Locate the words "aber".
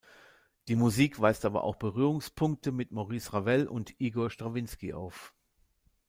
1.45-1.63